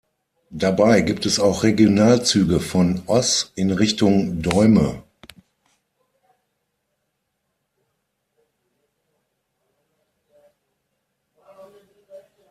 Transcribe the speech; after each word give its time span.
Dabei 0.55 1.01
gibt 1.01 1.27
es 1.27 1.39
auch 1.39 1.61
Regionalzüge 1.61 2.59
von 2.59 3.03
Oss 3.05 3.51
in 3.53 3.69
Richtung 3.69 4.41
Deurne. 4.41 5.03